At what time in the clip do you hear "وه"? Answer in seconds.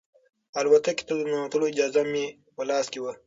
3.03-3.13